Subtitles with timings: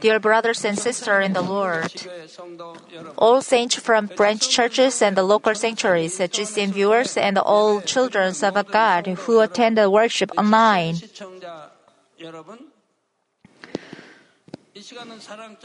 [0.00, 1.92] Dear brothers and sisters in the Lord,
[3.18, 8.72] all saints from branch churches and the local sanctuaries, GCN viewers, and all children of
[8.72, 10.94] God who attend the worship online.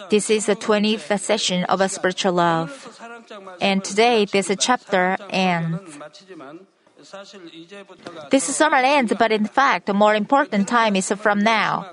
[0.10, 3.00] This is the 20th session of a spiritual love.
[3.62, 6.00] And today this chapter ends.
[8.30, 11.92] This summer ends, but in fact, the more important time is from now.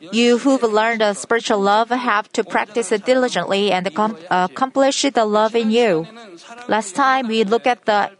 [0.00, 5.70] You who've learned spiritual love have to practice it diligently and accomplish the love in
[5.70, 6.06] you.
[6.68, 8.10] Last time we looked at the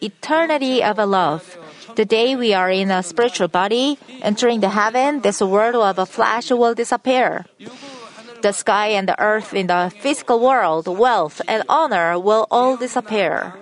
[0.00, 1.58] eternity of a love.
[1.96, 6.06] The day we are in a spiritual body, entering the heaven, this world of a
[6.06, 7.44] flesh will disappear.
[8.40, 13.52] The sky and the earth in the physical world, wealth and honor will all disappear.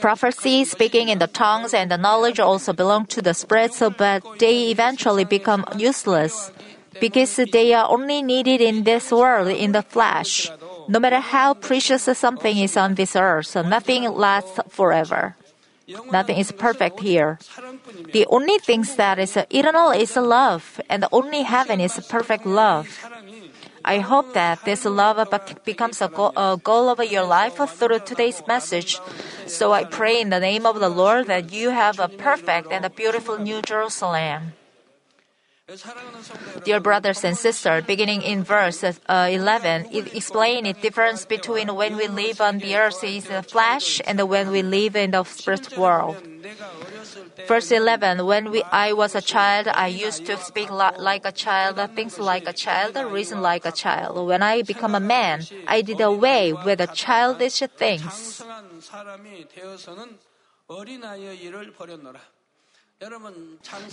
[0.00, 4.70] Prophecy, speaking in the tongues, and the knowledge also belong to the spirits, but they
[4.70, 6.52] eventually become useless
[7.00, 10.50] because they are only needed in this world in the flesh.
[10.88, 15.36] No matter how precious something is on this earth, nothing lasts forever.
[16.10, 17.38] Nothing is perfect here.
[18.12, 22.88] The only thing that is eternal is love, and the only heaven is perfect love.
[23.84, 25.20] I hope that this love
[25.64, 28.98] becomes a goal, of your life through today's message.
[29.46, 32.84] So I pray in the name of the Lord that you have a perfect and
[32.84, 34.54] a beautiful New Jerusalem.
[36.64, 41.96] Dear brothers and sisters, beginning in verse uh, 11, it explains the difference between when
[41.96, 45.78] we live on the earth in the flesh and when we live in the spirit
[45.78, 46.16] world.
[47.48, 51.80] Verse 11, when we, I was a child, I used to speak like a child,
[51.96, 54.26] think like a child, reason like a child.
[54.26, 58.44] When I become a man, I did away with the childish things.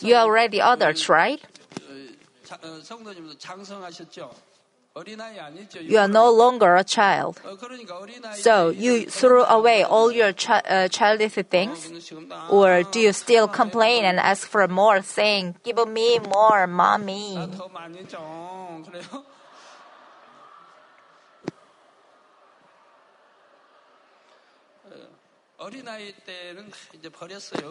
[0.02, 1.42] You are already adults, right?
[5.82, 7.40] You are no longer a child.
[8.34, 12.12] So you threw away all your chi- uh, childish things?
[12.50, 17.40] Or do you still complain and ask for more, saying, Give me more, mommy?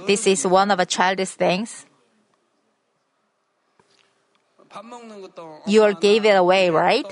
[0.06, 1.86] This is one of the childish things.
[5.66, 7.04] You gave it away, right?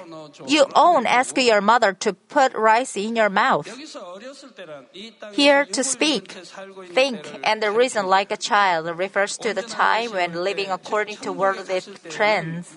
[0.47, 3.67] You own ask your mother to put rice in your mouth.
[5.33, 6.33] Here to speak,
[6.93, 11.81] think, and reason like a child refers to the time when living according to worldly
[12.09, 12.77] trends.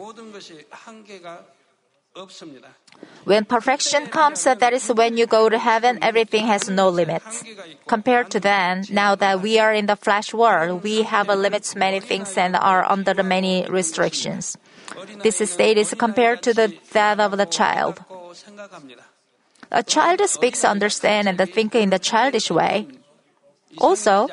[3.24, 7.44] When perfection comes, uh, that is when you go to heaven, everything has no limits.
[7.88, 11.76] Compared to then, now that we are in the flesh world, we have uh, limits
[11.76, 14.58] many things and are under many restrictions.
[15.24, 18.04] This state is compared to the that of the child.
[19.72, 22.88] A child speaks, understands, and thinks in the childish way.
[23.78, 24.28] Also,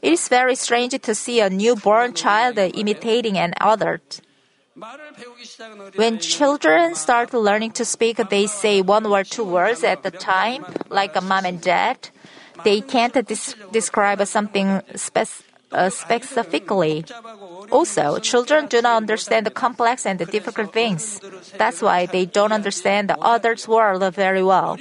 [0.00, 4.20] it is very strange to see a newborn child imitating an adult.
[5.94, 10.66] When children start learning to speak, they say one or two words at a time,
[10.90, 12.10] like a mom and dad.
[12.62, 14.82] They can't dis- describe something
[15.72, 17.04] uh, specifically.
[17.72, 21.20] Also, children do not understand the complex and the difficult things.
[21.56, 24.76] That's why they don't understand the other's world very well.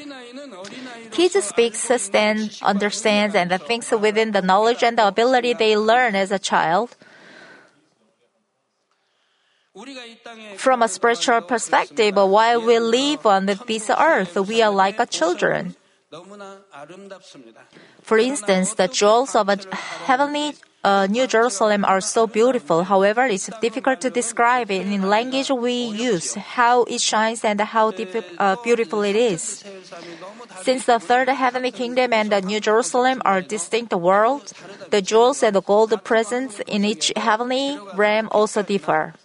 [1.11, 6.31] Kids speak, stand, understands, and thinks within the knowledge and the ability they learn as
[6.31, 6.95] a child.
[10.57, 15.75] From a spiritual perspective, while we live on this earth, we are like a children.
[18.01, 20.53] For instance, the jewels of a heavenly
[20.85, 22.83] uh, New Jerusalem are so beautiful.
[22.83, 27.91] However, it's difficult to describe it in language we use, how it shines and how
[28.37, 29.65] uh, beautiful it is.
[30.61, 34.53] Since the third heavenly kingdom and the New Jerusalem are distinct worlds,
[34.91, 39.15] the jewels and the gold presents in each heavenly realm also differ.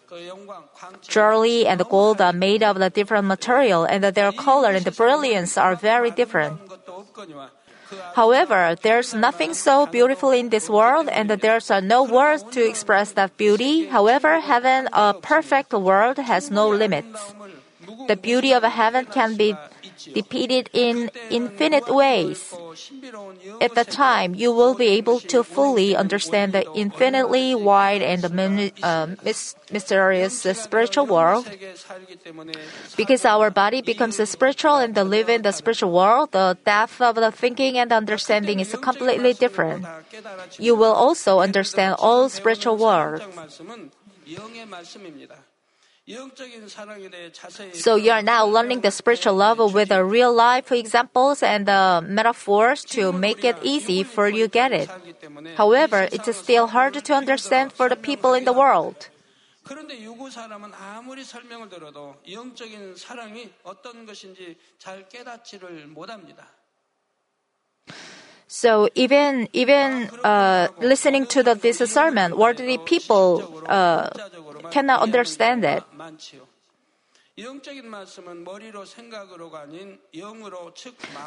[1.03, 5.77] Jewelry and gold are made of a different material, and their color and brilliance are
[5.77, 6.59] very different.
[8.15, 13.37] However, there's nothing so beautiful in this world, and there's no words to express that
[13.37, 13.87] beauty.
[13.87, 17.35] However, heaven, a perfect world, has no limits.
[18.07, 19.57] The beauty of heaven can be
[20.13, 22.55] depicted in infinite ways.
[23.61, 28.25] At that time, you will be able to fully understand the infinitely wide and
[28.83, 29.07] uh,
[29.71, 31.49] mysterious spiritual world.
[32.97, 37.17] Because our body becomes spiritual and the live in the spiritual world, the depth of
[37.17, 39.87] the thinking and understanding is completely different.
[40.59, 43.25] You will also understand all spiritual words.
[47.74, 52.06] So you are now learning the spiritual love with the real life examples and the
[52.08, 54.90] metaphors to make it easy for you get it.
[55.58, 59.10] However, it is still hard to understand for the people in the world.
[59.64, 66.46] 그런데 유구 사람은 아무리 설명을 들어도 영적인 사랑이 어떤 것인지 잘 깨닫지를 못합니다.
[68.48, 74.10] So even even uh, listening to the, this sermon, worldly people uh,
[74.71, 75.83] cannot understand it.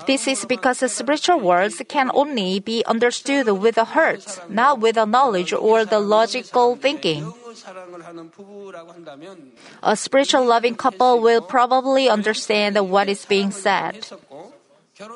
[0.06, 4.96] This is because the spiritual words can only be understood with the heart, not with
[4.96, 7.34] the knowledge or the logical thinking.
[9.82, 14.06] A spiritual loving couple will probably understand what is being said.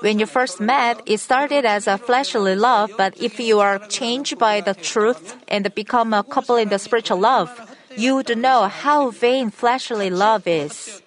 [0.02, 4.40] When you first met, it started as a fleshly love, but if you are changed
[4.40, 9.12] by the truth and become a couple in the spiritual love, you would know how
[9.12, 11.02] vain fleshly love is.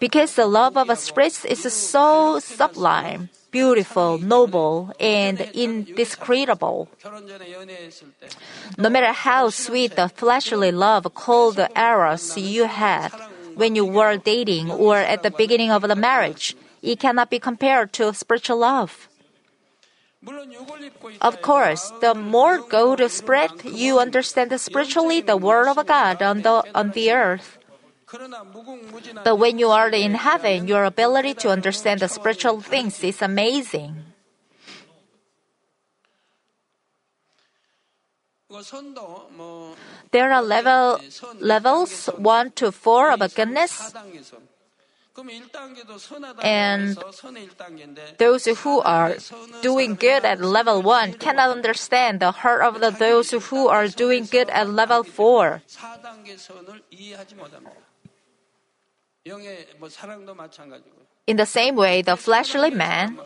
[0.00, 6.88] Because the love of a spirit is so sublime, beautiful, noble, and indescribable.
[8.76, 13.12] No matter how sweet the fleshly love called eros you had,
[13.56, 16.54] when you were dating or at the beginning of the marriage.
[16.82, 19.08] It cannot be compared to spiritual love.
[21.20, 26.42] Of course, the more go to spirit, you understand spiritually the word of God on
[26.42, 27.58] the on the earth.
[29.24, 34.14] But when you are in heaven, your ability to understand the spiritual things is amazing.
[40.12, 41.00] There are level,
[41.40, 43.92] levels 1 to 4 of goodness.
[46.42, 46.98] And
[48.18, 49.16] those who are
[49.62, 54.26] doing good at level 1 cannot understand the heart of the, those who are doing
[54.30, 55.62] good at level 4.
[61.26, 63.18] In the same way, the fleshly man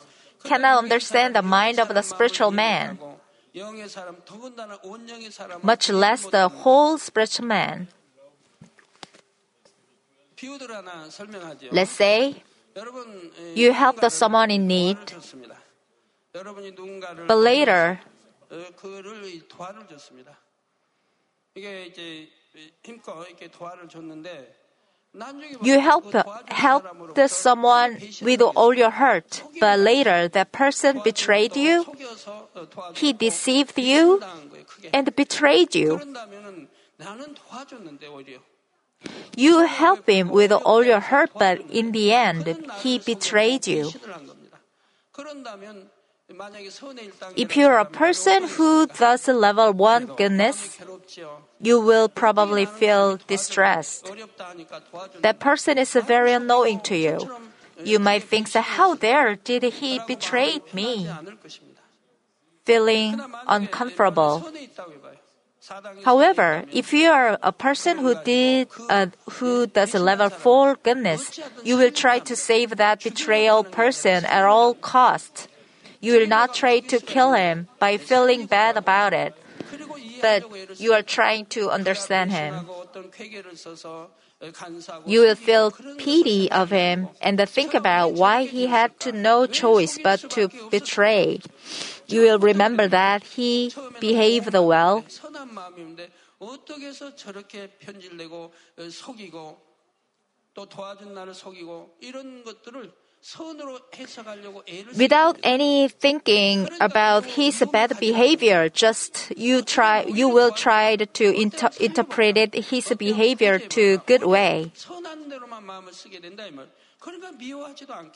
[0.44, 2.98] cannot understand the mind of the spiritual man
[5.62, 7.88] much less the whole spiritual man.
[11.72, 12.42] Let's say
[13.54, 14.96] you help someone in need,
[17.26, 18.00] but later
[25.62, 26.14] you help
[26.48, 26.84] help
[27.28, 31.84] someone with all your heart, but later that person betrayed you.
[32.94, 34.22] He deceived you
[34.92, 36.00] and betrayed you.
[39.36, 42.44] You help him with all your heart, but in the end,
[42.82, 43.90] he betrayed you.
[47.36, 50.78] If you're a person who does level one goodness,
[51.60, 54.10] you will probably feel distressed.
[55.22, 57.30] That person is very annoying to you.
[57.82, 61.08] You might think, how dare did he betray me?
[62.64, 64.46] Feeling uncomfortable.
[66.04, 69.06] However, if you are a person who did uh,
[69.38, 74.74] who does level four goodness, you will try to save that betrayal person at all
[74.74, 75.48] costs.
[76.00, 79.34] You will not try to kill him by feeling bad about it,
[80.22, 80.42] but
[80.80, 82.66] you are trying to understand him.
[85.04, 89.98] You will feel pity of him and think about why he had to no choice
[90.02, 91.40] but to betray
[92.12, 95.04] you will remember that he behaved well.
[104.96, 111.70] Without any thinking about his bad behavior, just you try, you will try to inter-
[111.78, 114.72] interpret his behavior to good way.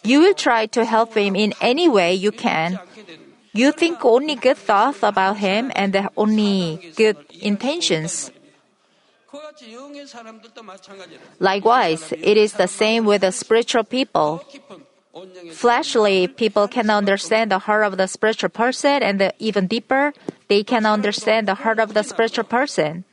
[0.04, 2.80] You will try to help him in any way you can.
[3.54, 8.32] You think only good thoughts about him and only good intentions.
[11.38, 14.44] Likewise, it is the same with the spiritual people.
[15.52, 20.12] Fleshly people can understand the heart of the spiritual person, and even deeper,
[20.48, 23.04] they can understand the heart of the spiritual person.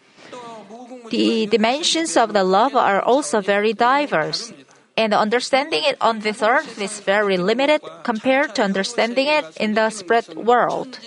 [1.12, 4.54] The dimensions of the love are also very diverse,
[5.02, 9.90] and understanding it on this earth is very limited compared to understanding it in the
[9.90, 11.00] spirit world.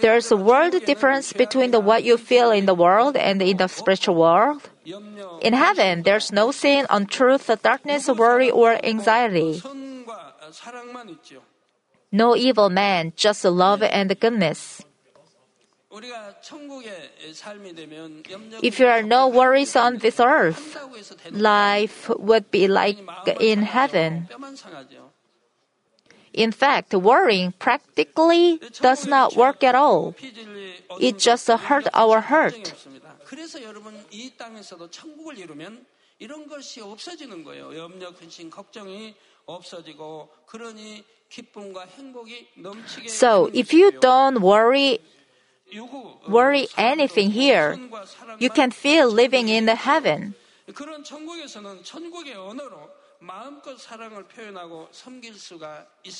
[0.00, 3.68] There's a world difference between the, what you feel in the world and in the
[3.68, 4.68] spiritual world.
[5.40, 9.62] In heaven, there's no sin, untruth, darkness, worry, or anxiety.
[12.10, 14.80] No evil man, just love and goodness.
[18.62, 20.76] If there are no worries on this earth,
[21.30, 22.98] life would be like
[23.40, 24.28] in heaven.
[26.34, 30.14] In fact, worrying practically does not work at all.
[31.00, 32.74] It just hurts our heart.
[43.06, 45.00] So, if you don't worry
[46.28, 47.78] worry anything here.
[48.38, 50.34] You can feel living in the heaven.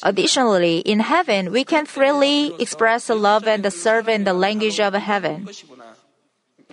[0.03, 4.81] Additionally, in heaven, we can freely express the love and the serve in the language
[4.81, 5.49] of heaven.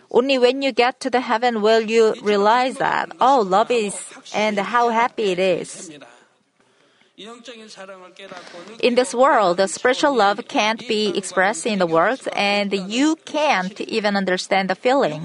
[0.10, 3.96] Only when you get to the heaven will you realize that, oh, love is
[4.34, 5.92] and how happy it is.
[7.18, 13.80] In this world, the spiritual love can't be expressed in the words, and you can't
[13.82, 15.22] even understand the feeling.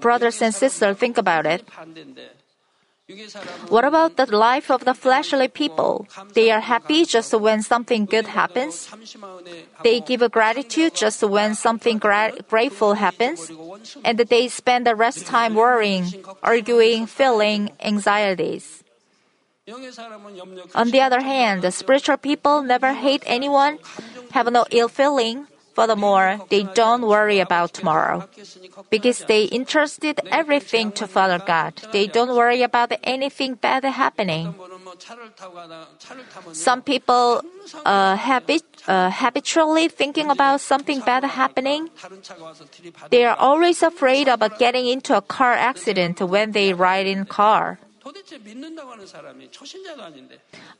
[0.00, 1.64] Brothers and sisters, think about it.
[3.68, 6.06] What about the life of the fleshly people?
[6.34, 8.88] They are happy just when something good happens.
[9.82, 13.50] They give a gratitude just when something gra- grateful happens.
[14.04, 16.12] And they spend the rest time worrying,
[16.42, 18.84] arguing, feeling anxieties.
[20.74, 23.78] On the other hand, the spiritual people never hate anyone,
[24.32, 25.46] have no ill feeling,
[25.78, 28.26] Furthermore, they don't worry about tomorrow.
[28.90, 34.58] Because they entrusted everything to Father God, they don't worry about anything bad happening.
[36.50, 37.42] Some people
[37.86, 41.90] uh, habit, uh, habitually thinking about something bad happening.
[43.10, 47.78] They are always afraid about getting into a car accident when they ride in car.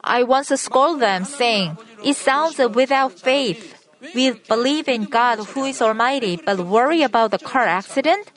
[0.02, 3.78] I once scold them, saying, It sounds without faith
[4.14, 8.30] we believe in God who is Almighty, but worry about the car accident?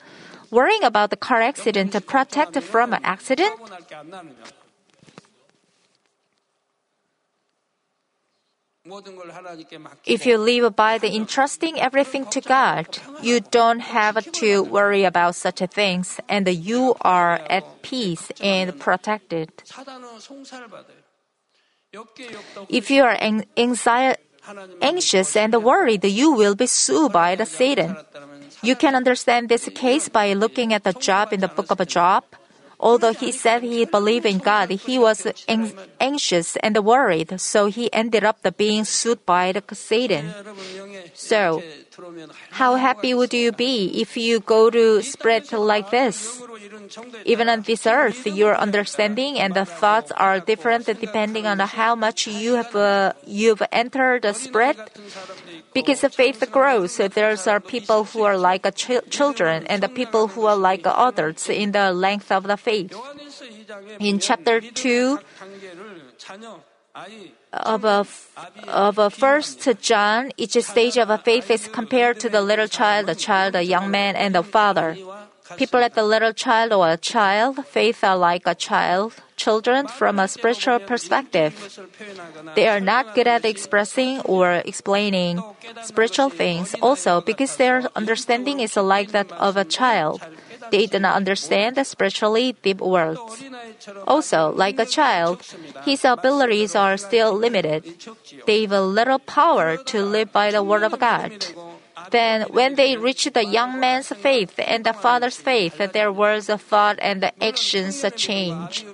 [0.50, 3.58] Worrying about the car accident to protect from an accident?
[10.04, 15.36] If you live by the entrusting everything to God, you don't have to worry about
[15.36, 19.52] such things and you are at peace and protected.
[22.68, 23.16] If you are
[23.56, 24.20] anxiety,
[24.80, 27.96] anxious and worried, you will be sued by the Satan.
[28.62, 32.24] You can understand this case by looking at the Job in the book of Job.
[32.82, 35.24] Although he said he believed in God, he was
[36.00, 40.34] anxious and worried, so he ended up being sued by the Satan.
[41.14, 41.62] So,
[42.50, 46.42] how happy would you be if you go to spirit like this?
[47.24, 52.26] Even on this earth, your understanding and the thoughts are different depending on how much
[52.26, 54.76] you have uh, you've entered the spirit.
[55.72, 60.46] Because the faith grows, there are people who are like children and the people who
[60.46, 62.96] are like adults in the length of the faith faith.
[64.00, 65.18] In chapter 2
[67.52, 68.06] of a,
[68.68, 73.06] of a first John, each stage of a faith is compared to the little child,
[73.06, 74.96] the child, the young man, and the father.
[75.56, 80.18] People at the little child or a child, faith are like a child, children from
[80.18, 81.52] a spiritual perspective.
[82.54, 85.42] They are not good at expressing or explaining
[85.82, 90.22] spiritual things also because their understanding is like that of a child.
[90.72, 93.44] They do not understand the spiritually deep worlds.
[94.08, 95.44] Also, like a child,
[95.84, 97.84] his abilities are still limited.
[98.46, 101.44] They have a little power to live by the word of God.
[102.10, 106.62] Then, when they reached the young man's faith and the father's faith, their words of
[106.62, 108.84] thought and the actions change.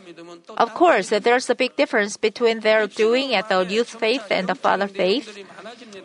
[0.59, 4.55] Of course, there's a big difference between their doing at the youth faith and the
[4.55, 5.47] father faith.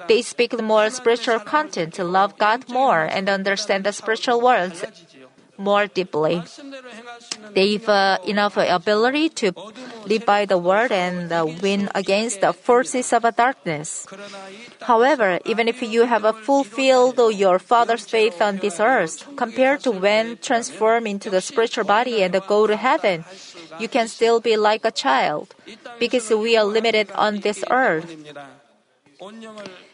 [0.08, 4.86] They speak more spiritual content, love God more, and understand the spiritual worlds
[5.58, 6.42] more deeply.
[7.54, 9.54] They've uh, enough ability to
[10.06, 14.06] live by the word and uh, win against the forces of darkness.
[14.82, 19.92] However, even if you have uh, fulfilled your Father's faith on this earth, compared to
[19.92, 23.24] when transformed into the spiritual body and go to heaven,
[23.80, 25.56] you can still be like a child
[26.00, 28.16] because we are limited on this earth.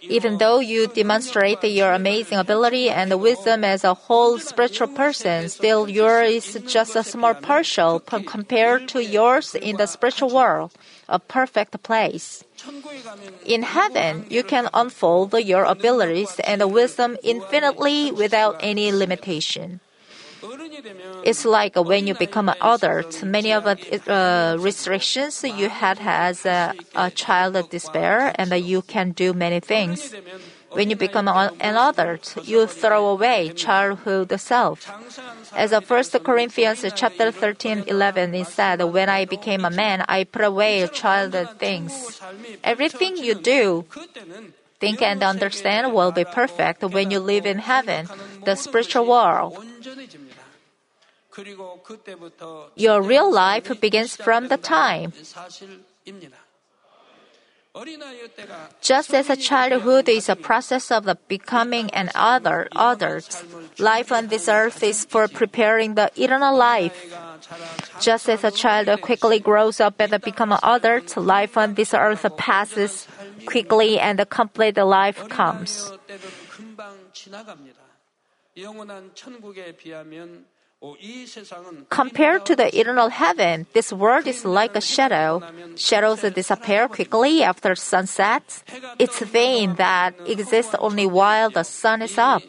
[0.02, 5.90] Even though you demonstrate your amazing ability and wisdom as a whole spiritual person, still
[5.90, 10.72] yours is just a small partial compared to yours in the spiritual world,
[11.08, 12.44] a perfect place.
[13.46, 19.80] In heaven, you can unfold your abilities and wisdom infinitely without any limitation.
[21.24, 26.74] It's like when you become an adult, many of the restrictions you had as a,
[26.96, 30.14] a child despair, and you can do many things.
[30.72, 34.92] When you become an adult, you throw away childhood self.
[35.56, 40.26] As the First Corinthians chapter 13, 11, it said, When I became a man, I
[40.26, 42.22] put away childhood things.
[42.64, 43.86] Everything you do,
[44.80, 48.08] think and understand will be perfect when you live in heaven,
[48.46, 49.58] the spiritual world.
[52.76, 55.14] Your real life begins from the time.
[58.82, 63.44] Just as a childhood is a process of the becoming an other, others,
[63.78, 67.16] life on this earth is for preparing the eternal life.
[68.02, 72.26] Just as a child quickly grows up and becomes an adult, life on this earth
[72.38, 73.08] passes
[73.46, 75.92] quickly and the complete life comes.
[81.90, 85.44] Compared to the eternal heaven, this world is like a shadow.
[85.76, 88.64] Shadows disappear quickly after sunset.
[88.98, 92.44] It's vain that exists only while the sun is up.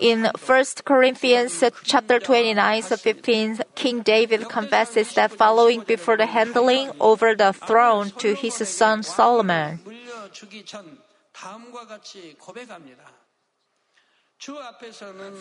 [0.00, 7.34] In 1 Corinthians chapter 29 15, King David confesses that following before the handling over
[7.34, 9.80] the throne to his son Solomon.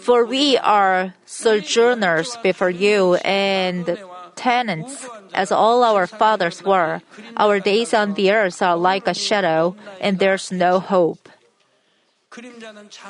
[0.02, 3.98] For we are sojourners before you and
[4.36, 7.02] tenants, as all our fathers were.
[7.38, 11.30] Our days on the earth are like a shadow, and there's no hope.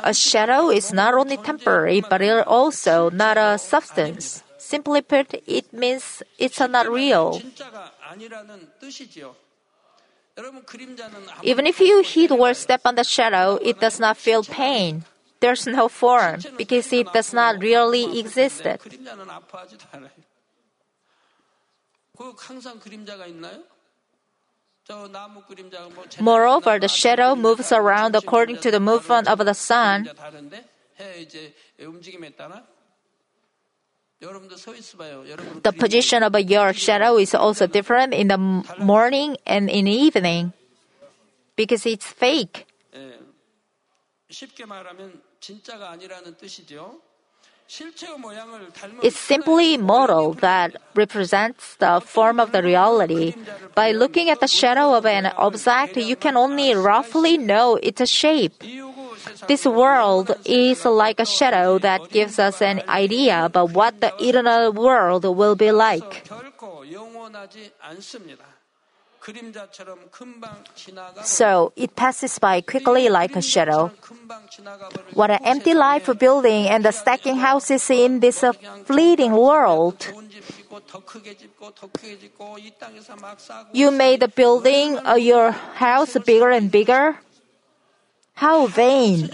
[0.03, 4.43] A shadow is not only temporary, but it also not a substance.
[4.57, 7.41] Simply put, it means it's not real.
[11.43, 15.03] Even if you hit or step on the shadow, it does not feel pain
[15.40, 18.62] There's no form because it does not really exist.
[18.64, 20.10] 그림자는 아파하지도 않아요.
[22.16, 23.62] 그 항상 그림자가 있나요?
[24.84, 29.50] 저 나무 그림자가 뭐 Moreover, the shadow moves around according to the movement of the
[29.54, 30.04] sun.
[30.04, 30.64] 그림자 다른데
[31.00, 32.64] 해 이제 움직임에 따라
[34.22, 35.28] 여러분도 서 있어봐요.
[35.28, 39.84] 여러분 The position of your shadow is also different in the m- morning and in
[39.84, 40.52] the evening
[41.54, 42.64] because it's fake.
[42.94, 43.18] 예.
[44.30, 45.20] 쉽게 말하면
[49.01, 53.33] it's simply model that represents the form of the reality.
[53.73, 58.61] By looking at the shadow of an object, you can only roughly know its shape.
[59.47, 64.73] This world is like a shadow that gives us an idea about what the eternal
[64.73, 66.27] world will be like.
[71.23, 73.91] So it passes by quickly like a shadow.
[75.13, 78.53] What an empty life for building and the stacking houses in this uh,
[78.85, 80.07] fleeting world.
[83.73, 87.19] You made the building or uh, your house bigger and bigger.
[88.33, 89.29] How vain.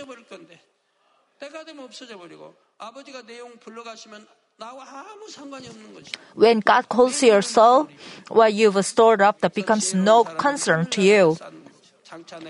[6.34, 7.90] When God calls your soul,
[8.30, 11.38] what you've stored up that becomes no concern to you.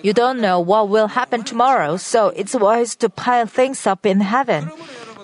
[0.03, 4.21] You don't know what will happen tomorrow, so it's wise to pile things up in
[4.21, 4.71] heaven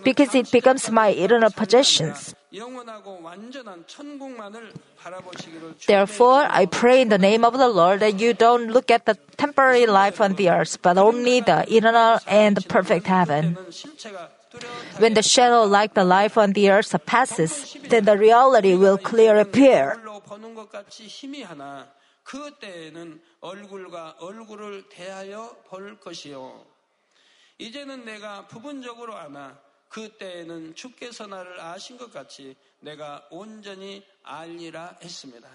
[0.03, 2.35] because it becomes my eternal possessions.
[5.87, 9.15] Therefore, I pray in the name of the Lord that you don't look at the
[9.37, 13.57] temporary life on the earth, but only the eternal and perfect heaven.
[14.52, 18.16] 축복하는 실체가 뚜렷하게 When the shadow like the life on the earth passes, then the
[18.16, 19.92] reality will clearly appear.
[19.92, 21.88] 얼굴로 보는 것 같이 희미하나
[22.24, 26.64] 그때에는 얼굴과 얼굴을 대하여 볼 것이요.
[27.58, 29.58] 이제는 내가 부분적으로 아나
[29.88, 35.48] 그때에는 주께서 나를 아신 것 같이 내가 온전히 알리라 했습니다.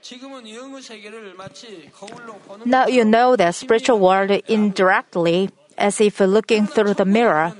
[0.00, 6.22] 지금은 영의 세계를 마치 거울로 보는 Now you know the spiritual world indirectly, as if
[6.22, 7.52] looking through the mirror.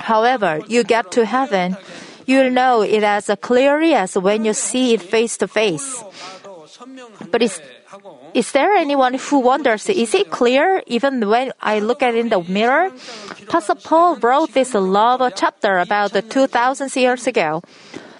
[0.00, 1.76] However, you get to heaven,
[2.26, 6.02] you'll know it as clearly as when you see it face to face.
[7.30, 7.60] But is,
[8.34, 12.28] is there anyone who wonders, is it clear even when I look at it in
[12.30, 12.90] the mirror?
[13.48, 17.62] Pastor Paul wrote this love chapter about 2,000 years ago.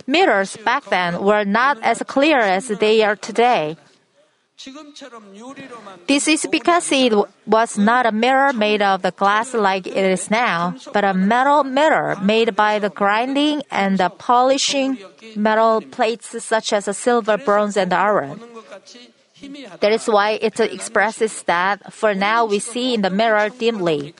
[0.06, 3.76] Mirrors back then were not as clear as they are today.
[6.06, 7.14] This is because it
[7.46, 11.64] was not a mirror made of the glass like it is now, but a metal
[11.64, 14.98] mirror made by the grinding and the polishing
[15.34, 18.40] metal plates such as silver, bronze, and iron.
[19.80, 24.14] That is why it expresses that for now we see in the mirror dimly.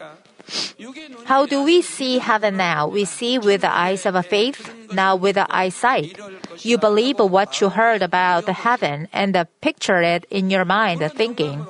[1.24, 2.86] How do we see heaven now?
[2.86, 6.18] We see with the eyes of faith, now with the eyesight.
[6.58, 11.66] You believe what you heard about heaven and picture it in your mind thinking.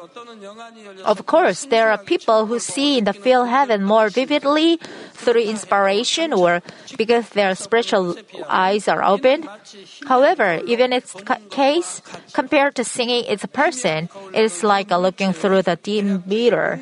[1.05, 4.81] Of course, there are people who see and feel heaven more vividly
[5.13, 6.63] through inspiration or
[6.97, 8.17] because their spiritual
[8.49, 9.49] eyes are opened.
[10.07, 11.15] However, even its
[11.51, 16.81] case, compared to seeing its person, it is like looking through the dim mirror.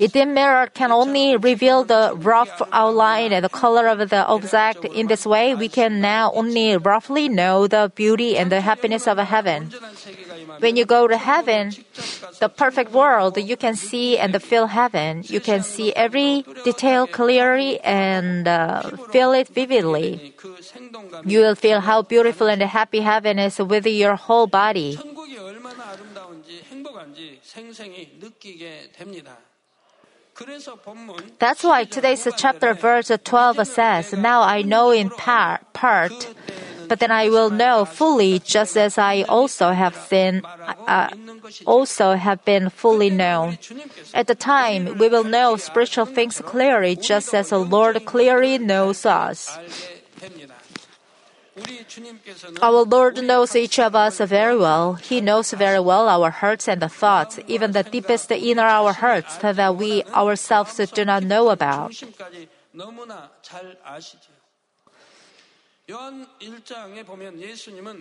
[0.00, 4.84] A dim mirror can only reveal the rough outline and the color of the object.
[4.84, 9.18] In this way, we can now only roughly know the beauty and the happiness of
[9.18, 9.72] heaven.
[10.58, 11.72] When you go to heaven,
[12.40, 15.22] the perfect world, you can see and feel heaven.
[15.24, 20.34] You can see every detail clearly and uh, feel it vividly.
[21.24, 24.98] You will feel how beautiful and happy heaven is with your whole body.
[31.38, 36.34] That's why today's chapter verse 12 says, Now I know in par- part,
[36.88, 41.08] but then I will know fully just as I also have seen, uh,
[41.66, 43.58] also have been fully known.
[44.12, 49.06] At the time, we will know spiritual things clearly just as the Lord clearly knows
[49.06, 49.56] us.
[52.62, 54.94] Our Lord knows each of us very well.
[54.94, 59.36] He knows very well our hearts and the thoughts, even the deepest inner our hearts
[59.38, 61.92] that we ourselves do not know about.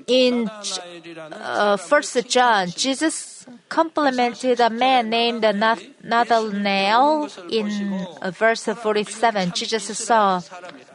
[0.07, 5.41] In uh, First John, Jesus complimented a man named
[6.01, 9.51] Nathanael in uh, verse 47.
[9.51, 10.41] Jesus saw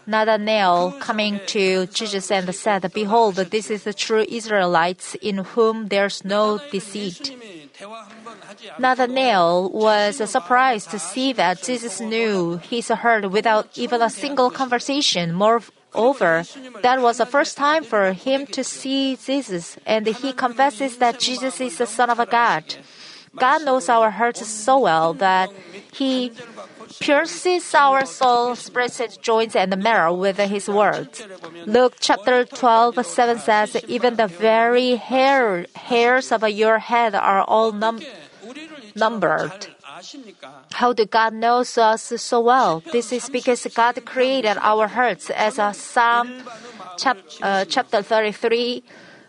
[0.08, 6.24] Nathanael coming to Jesus and said, Behold, this is the true Israelites in whom there's
[6.24, 7.36] no deceit.
[8.78, 15.34] Nathanael was surprised to see that Jesus knew his heard without even a single conversation.
[15.34, 16.42] Moreover,
[16.80, 21.60] that was the first time for him to see Jesus, and he confesses that Jesus
[21.60, 22.64] is the Son of God.
[23.36, 25.50] God knows our hearts so well that
[25.92, 26.32] He
[27.00, 28.70] pierces our soul's
[29.00, 31.08] its joints and marrow with his word.
[31.66, 37.72] Luke chapter 12, 7 says, Even the very hair, hairs of your head are all
[37.72, 38.00] num-
[38.94, 39.68] numbered.
[40.72, 42.82] How do God knows us so well?
[42.92, 46.42] This is because God created our hearts as a Psalm
[46.96, 48.82] chap- uh, chapter 33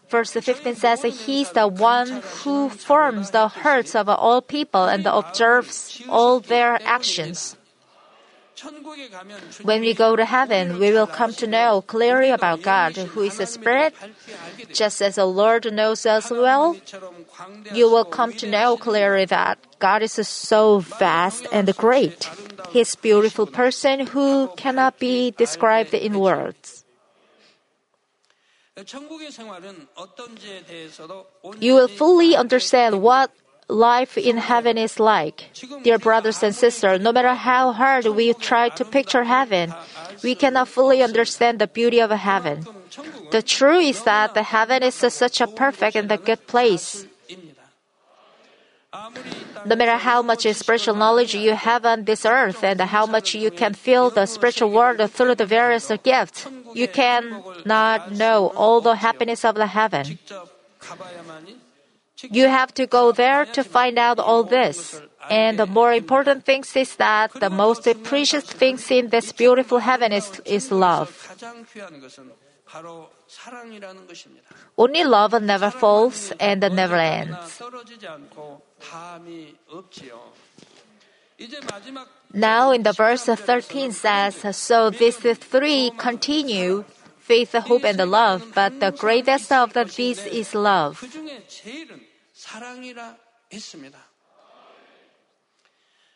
[0.10, 5.06] Verse 15 says, He is the one who forms the hearts of all people and
[5.06, 7.56] observes all their actions.
[9.62, 13.40] When we go to heaven, we will come to know clearly about God, who is
[13.40, 13.94] a spirit.
[14.74, 16.76] Just as the Lord knows us well,
[17.74, 22.30] you will come to know clearly that God is so vast and great.
[22.72, 26.79] His beautiful person who cannot be described in words.
[31.60, 33.32] You will fully understand what
[33.68, 35.52] life in heaven is like.
[35.84, 39.74] Dear brothers and sisters, no matter how hard we try to picture heaven,
[40.24, 42.66] we cannot fully understand the beauty of heaven.
[43.32, 47.06] The truth is that the heaven is such a perfect and a good place.
[49.66, 53.52] No matter how much spiritual knowledge you have on this earth and how much you
[53.52, 59.46] can feel the spiritual world through the various gifts, you cannot know all the happiness
[59.46, 60.18] of the heaven.
[62.24, 65.00] You have to go there to find out all this.
[65.30, 70.12] And the more important thing is that the most precious things in this beautiful heaven
[70.12, 71.14] is, is love.
[74.78, 77.62] Only love never falls and never ends.
[82.34, 86.84] Now in the verse 13 says, So these three continue,
[87.18, 91.04] faith, hope, and love, but the greatest of these is love.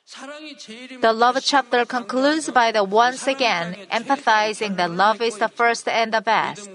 [0.06, 6.14] The love chapter concludes by the once again empathizing that love is the first and
[6.14, 6.70] the best.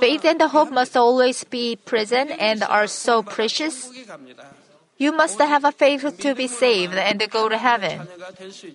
[0.00, 3.90] Faith and the hope must always be present and are so precious.
[4.98, 8.08] You must have a faith to be saved and go to heaven.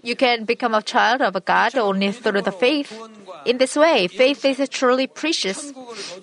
[0.01, 2.91] You can become a child of God only through the faith.
[3.45, 5.73] In this way, faith is truly precious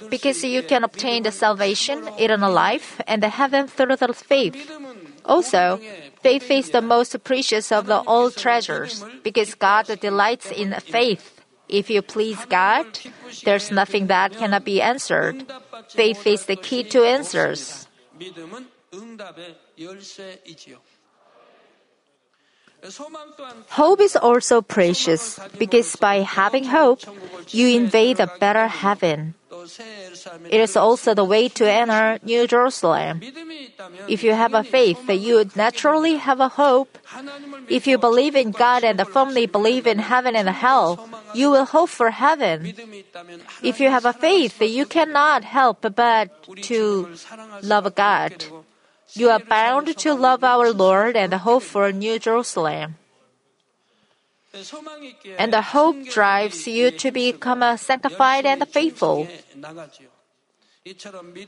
[0.09, 4.57] because you can obtain the salvation, eternal life, and the heaven through the faith.
[5.27, 5.79] Also,
[6.23, 11.45] faith is the most precious of the all treasures because God delights in faith.
[11.69, 12.87] If you please God,
[13.45, 15.45] there's nothing that cannot be answered.
[15.89, 17.87] Faith is the key to answers.
[23.71, 27.01] Hope is also precious because by having hope,
[27.49, 29.35] you invade the better heaven.
[30.49, 33.21] It is also the way to enter New Jerusalem.
[34.09, 36.97] If you have a faith, you would naturally have a hope.
[37.69, 41.91] If you believe in God and firmly believe in heaven and hell, you will hope
[41.91, 42.73] for heaven.
[43.63, 46.31] If you have a faith, you cannot help but
[46.63, 47.09] to
[47.63, 48.45] love God.
[49.15, 52.97] You are bound to love our Lord and hope for New Jerusalem.
[55.39, 59.29] And the hope drives you to become sanctified and faithful.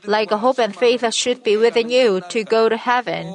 [0.05, 3.33] Like hope and faith should be within you to go to heaven.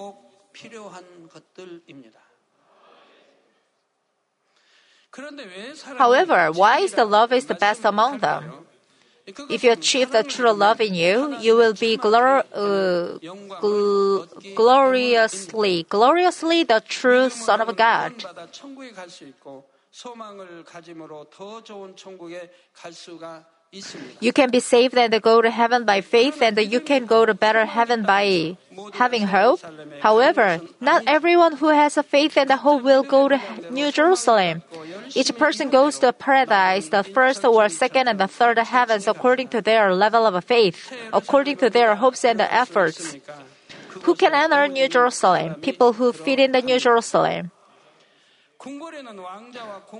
[5.99, 8.68] However, why is the love is the best among them?
[9.51, 13.19] If you achieve the true love in you, you will be glor- uh,
[13.61, 18.12] gl- gloriously, gloriously the true Son of God.
[24.21, 27.35] You can be saved and go to heaven by faith, and you can go to
[27.35, 28.57] better heaven by
[28.95, 29.61] having hope.
[30.01, 33.38] However, not everyone who has a faith and a hope will go to
[33.71, 34.62] New Jerusalem.
[35.14, 39.61] Each person goes to paradise, the first or second and the third heavens, according to
[39.61, 43.16] their level of faith, according to their hopes and efforts.
[44.03, 45.55] Who can enter New Jerusalem?
[45.57, 47.51] People who fit in the New Jerusalem.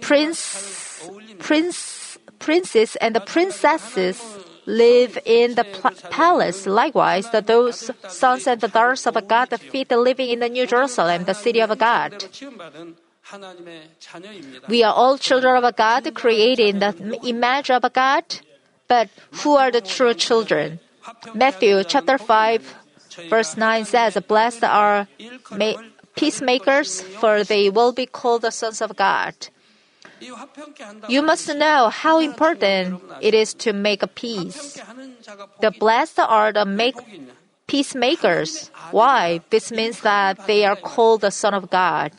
[0.01, 4.21] Prince, prince, princes and the princesses
[4.67, 6.67] live in the pl- palace.
[6.67, 11.25] Likewise, the those sons and the daughters of God fit living in the New Jerusalem,
[11.25, 12.25] the city of God.
[14.69, 18.25] We are all children of a God created in the image of a God,
[18.89, 19.09] but
[19.43, 20.81] who are the true children?
[21.35, 22.75] Matthew chapter 5
[23.29, 25.07] verse 9 says, Blessed are
[26.15, 29.35] peacemakers, for they will be called the sons of God.
[31.09, 34.81] You must know how important it is to make a peace.
[35.61, 36.97] The blessed are the make
[37.67, 38.71] peacemakers.
[38.91, 39.43] Why?
[39.51, 42.13] This means that they are called the Son of God.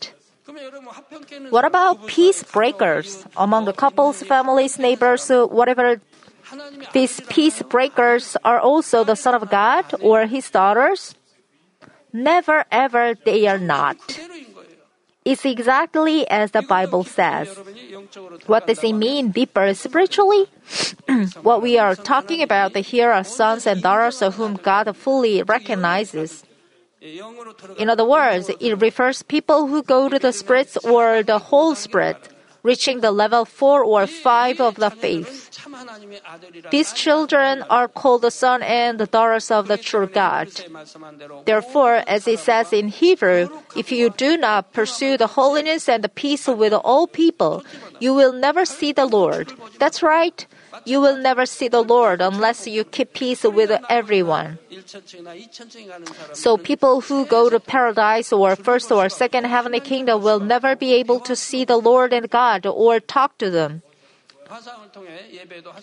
[1.50, 6.02] What about peace breakers among the couples, families, neighbors, whatever?
[6.94, 11.16] These peace breakers are also the son of God or his daughters?
[12.12, 13.98] Never ever they are not.
[15.26, 17.54] It's exactly as the Bible says.
[18.48, 20.48] What does it mean deeper spiritually?
[21.44, 26.44] what we are talking about here are sons and daughters whom God fully recognizes.
[27.78, 32.18] In other words, it refers people who go to the spirits or the whole spirit,
[32.62, 35.50] reaching the level 4 or 5 of the faith.
[36.72, 40.50] These children are called the son and the daughters of the true God.
[41.46, 46.10] Therefore, as it says in Hebrew, if you do not pursue the holiness and the
[46.10, 47.64] peace with all people,
[48.00, 49.54] you will never see the Lord.
[49.80, 50.46] That's right.
[50.86, 54.60] You will never see the Lord unless you keep peace with everyone.
[56.34, 60.94] So people who go to paradise or first or second heavenly kingdom will never be
[60.94, 63.82] able to see the Lord and God or talk to them.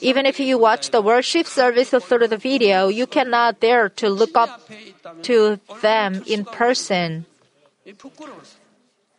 [0.00, 4.36] Even if you watch the worship service through the video, you cannot dare to look
[4.36, 4.68] up
[5.22, 7.26] to them in person.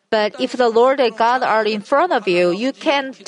[0.09, 3.19] But if the Lord God are in front of you, you can't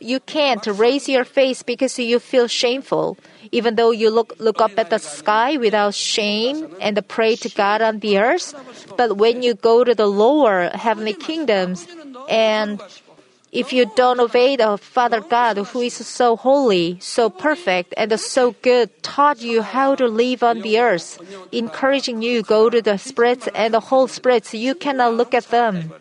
[0.00, 3.18] you can't raise your face because you feel shameful.
[3.52, 7.82] Even though you look look up at the sky without shame and pray to God
[7.82, 8.56] on the earth,
[8.96, 11.86] but when you go to the lower heavenly kingdoms
[12.30, 12.80] and
[13.52, 18.56] if you don't obey the Father God who is so holy, so perfect, and so
[18.62, 21.20] good, taught you how to live on the earth,
[21.52, 25.92] encouraging you go to the spirits and the whole spirits, you cannot look at them.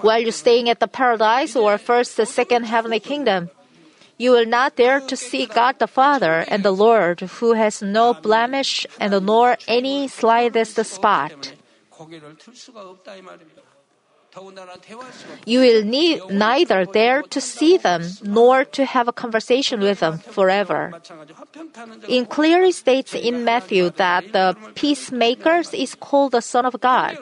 [0.00, 3.50] While you're staying at the paradise or first the second heavenly kingdom,
[4.18, 8.14] you will not dare to see God the Father and the Lord who has no
[8.14, 11.52] blemish and nor any slightest spot.
[15.46, 20.18] You will need neither dare to see them nor to have a conversation with them
[20.18, 20.92] forever.
[22.08, 27.16] It clearly states in Matthew that the peacemakers is called the Son of God.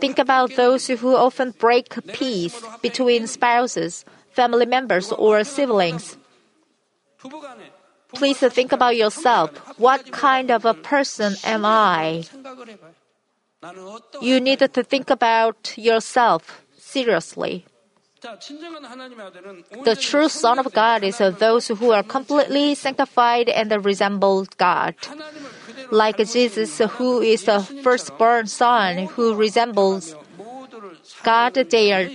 [0.00, 6.16] Think about those who often break peace between spouses, family members, or siblings.
[8.14, 9.50] Please think about yourself.
[9.78, 12.24] What kind of a person am I?
[14.20, 17.64] you need to think about yourself seriously.
[18.22, 24.94] The true Son of God is those who are completely sanctified and resemble God.
[25.90, 30.16] Like Jesus, who is the firstborn Son who resembles
[31.22, 32.08] God, they are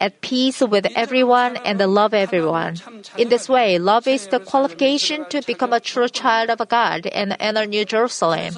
[0.00, 2.76] at peace with everyone and love everyone.
[3.16, 7.36] In this way, love is the qualification to become a true child of God and
[7.38, 8.54] enter New Jerusalem.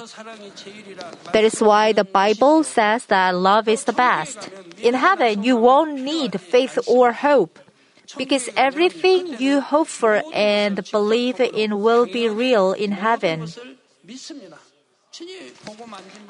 [1.33, 4.49] That is why the Bible says that love is the best.
[4.81, 7.59] In heaven, you won't need faith or hope
[8.17, 13.47] because everything you hope for and believe in will be real in heaven.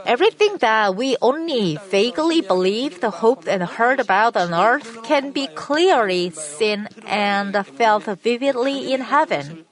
[0.05, 6.29] Everything that we only vaguely believed, hoped, and heard about on earth can be clearly
[6.31, 9.65] seen and felt vividly in heaven.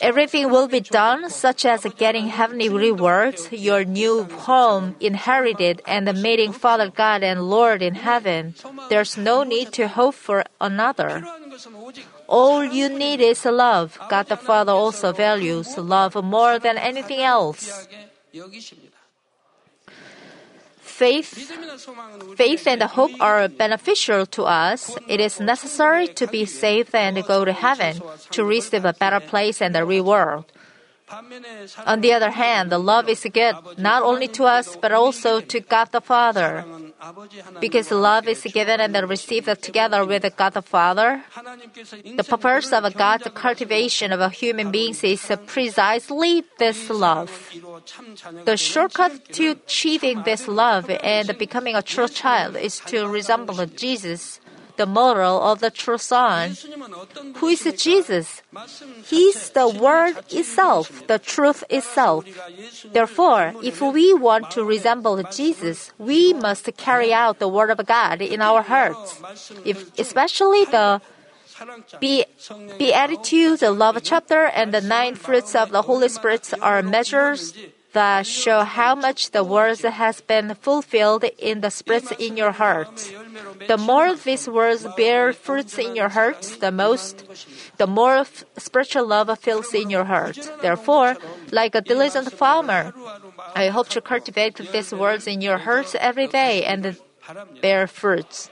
[0.00, 6.52] Everything will be done, such as getting heavenly rewards, your new home inherited, and meeting
[6.52, 8.54] Father God and Lord in heaven.
[8.88, 11.26] There's no need to hope for another.
[12.28, 13.98] All you need is love.
[14.08, 17.88] God the Father also values love more than anything else.
[20.80, 21.50] Faith,
[22.36, 24.96] faith and hope are beneficial to us.
[25.08, 29.60] It is necessary to be saved and go to heaven to receive a better place
[29.60, 30.44] and a reward.
[31.86, 35.60] On the other hand, the love is good not only to us but also to
[35.60, 36.64] God the Father.
[37.60, 41.22] Because love is given and received together with God the Father,
[42.16, 47.30] the purpose of God's cultivation of human beings is precisely this love.
[48.44, 54.40] The shortcut to achieving this love and becoming a true child is to resemble Jesus
[54.76, 56.56] the moral of the true son.
[57.36, 58.42] Who is Jesus?
[59.06, 62.24] He is the Word itself, the truth itself.
[62.92, 68.20] Therefore, if we want to resemble Jesus, we must carry out the Word of God
[68.22, 69.20] in our hearts,
[69.64, 71.00] if, especially the
[72.78, 77.54] Beatitudes, the love chapter, and the nine fruits of the Holy Spirit are measures
[77.94, 83.10] that show how much the words has been fulfilled in the spirits in your hearts.
[83.66, 87.24] The more these words bear fruits in your hearts, the most,
[87.78, 88.26] the more
[88.58, 90.38] spiritual love fills in your heart.
[90.60, 91.16] Therefore,
[91.50, 92.92] like a diligent farmer,
[93.54, 96.98] I hope to cultivate these words in your hearts every day and
[97.62, 98.50] bear fruits.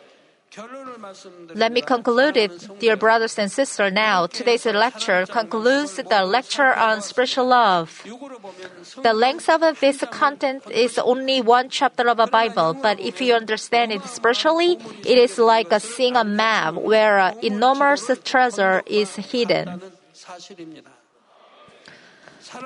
[1.55, 4.27] Let me conclude it, dear brothers and sisters, now.
[4.27, 8.03] Today's lecture concludes the lecture on spiritual love.
[9.03, 13.35] The length of this content is only one chapter of a Bible, but if you
[13.35, 19.81] understand it spiritually, it is like seeing a map where an enormous treasure is hidden.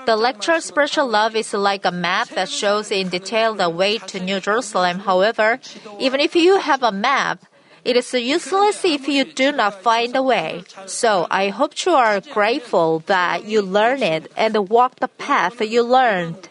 [0.05, 4.19] The lecture Spiritual Love is like a map that shows in detail the way to
[4.19, 4.99] New Jerusalem.
[5.01, 5.61] However,
[6.01, 7.45] even if you have a map,
[7.87, 10.65] it is useless if you do not find a way.
[10.87, 15.83] So I hope you are grateful that you learned it and walk the path you
[15.87, 16.49] learned.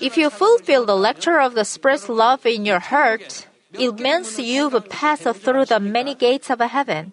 [0.00, 4.76] If you fulfill the lecture of the Spirit's love in your heart, it means you've
[4.90, 7.12] passed through the many gates of heaven.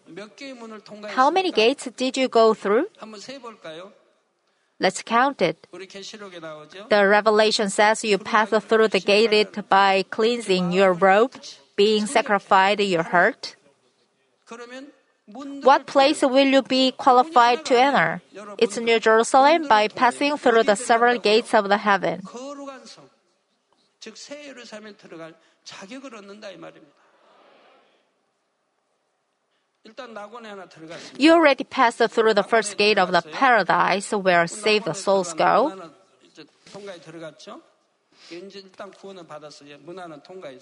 [1.16, 2.88] How many gates did you go through?
[4.80, 5.68] Let's count it.
[5.72, 11.34] The revelation says you pass through the gate by cleansing your robe,
[11.76, 13.56] being sacrificed your heart.
[15.26, 18.22] What place will you be qualified to enter?
[18.58, 22.22] It's New Jerusalem by passing through the several gates of the heaven.
[31.18, 35.74] You already passed through the first gate of the paradise where saved souls go.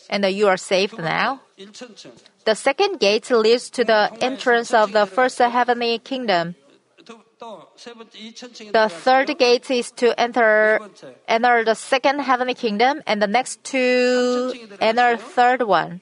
[0.10, 1.42] And you are saved now.
[2.46, 6.56] The second gate leads to the entrance of the first heavenly kingdom.
[7.38, 10.80] The third gate is to enter
[11.28, 16.02] enter the second heavenly kingdom, and the next two enter third one.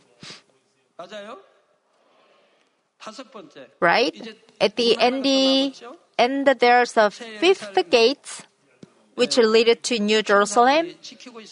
[3.79, 4.37] Right?
[4.59, 5.25] At the end,
[6.17, 8.45] end there's a fifth gate
[9.15, 10.95] which leads to New Jerusalem,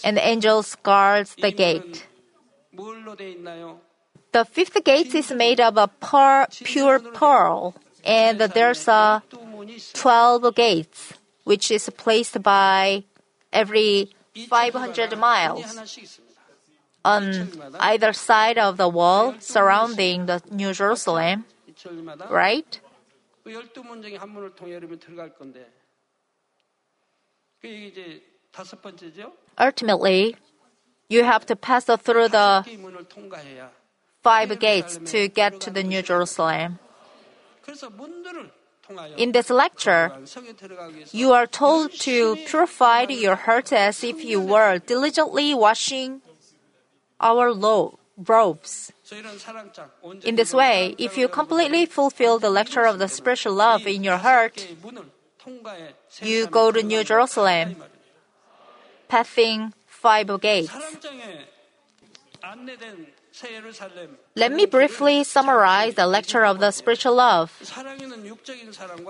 [0.04, 2.08] and the angels guards the gate.
[4.32, 7.76] The fifth gate is made of a pearl, pure pearl,
[8.06, 9.24] and there's a
[9.94, 13.04] twelve gates which is placed by
[13.52, 14.12] every
[14.48, 15.64] 500 miles
[17.08, 17.50] on
[17.80, 21.46] either side of the wall surrounding the New Jerusalem,
[22.30, 22.80] right?
[29.60, 30.36] Ultimately,
[31.10, 32.66] you have to pass through the
[34.22, 36.80] five gates to get to the New Jerusalem.
[39.18, 40.12] In this lecture,
[41.12, 46.22] you are told to purify your heart as if you were diligently washing
[47.20, 48.92] our lo- robes.
[50.24, 54.18] In this way, if you completely fulfill the lecture of the spiritual love in your
[54.18, 54.68] heart,
[56.22, 57.76] you go to New Jerusalem,
[59.08, 60.72] passing five gates.
[64.36, 67.52] Let me briefly summarize the lecture of the spiritual love.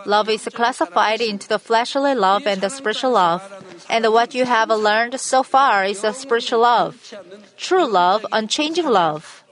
[0.06, 3.42] Love is classified into the fleshly love and the spiritual love,
[3.90, 7.14] and what you have learned so far is the spiritual love,
[7.58, 9.44] true love, unchanging love.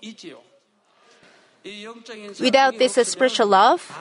[2.40, 3.92] Without this spiritual love,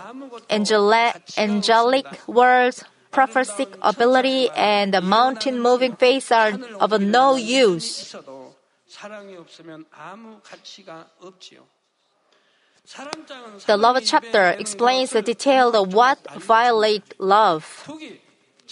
[0.50, 8.14] angelic, words, prophetic ability, and the mountain moving face are of no use.
[13.66, 17.88] The love chapter explains the detail of what violate love.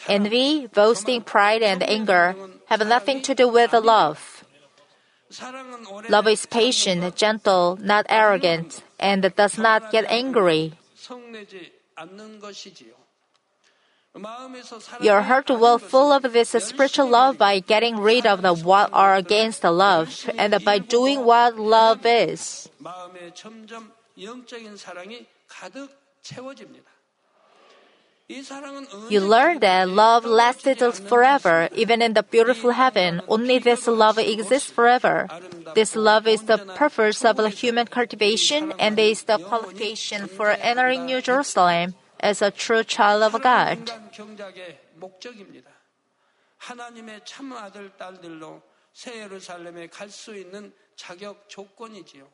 [0.09, 4.45] Envy, boasting, pride, and anger have nothing to do with love.
[6.09, 10.75] Love is patient, gentle, not arrogant, and does not get angry.
[15.01, 19.15] Your heart will fill up this spiritual love by getting rid of the what are
[19.15, 22.69] against the love and by doing what love is.
[29.09, 33.21] You learn that love lasted forever, even in the beautiful heaven.
[33.29, 35.29] Only this love exists forever.
[35.75, 41.21] This love is the purpose of human cultivation and is the qualification for entering New
[41.21, 43.91] Jerusalem as a true child of God.
[44.12, 45.72] 인간 경작의 목적입니다.
[46.58, 52.28] 하나님의 참 아들 딸들로 새 예루살렘에 갈 수 있는 자격 조건이지요.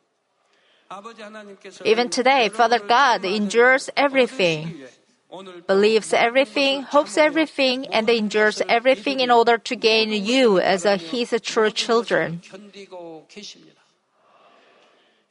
[0.87, 4.87] 아버지 하나님께서 Even today, Father God endures everything,
[5.29, 10.97] 오늘 believes everything, hopes everything, and endures everything in order to gain you as a,
[10.97, 12.41] his true children.
[12.41, 13.83] 견디고 계십니다.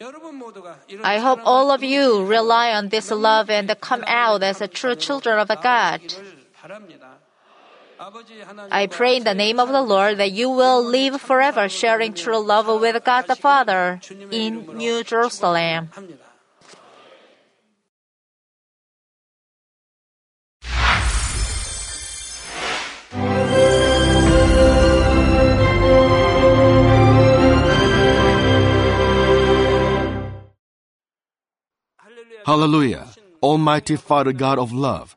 [0.02, 4.02] 여러분 모두가 이런 I hope 사랑을 all of you rely on this love and come
[4.08, 6.02] out as a true children of God.
[8.69, 12.37] I pray in the name of the Lord that you will live forever sharing true
[12.37, 13.99] love with God the Father
[14.31, 15.89] in New Jerusalem.
[32.45, 33.07] Hallelujah!
[33.43, 35.16] Almighty Father God of love,